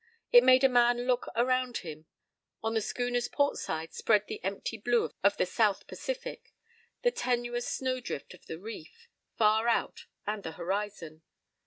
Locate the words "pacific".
5.85-6.55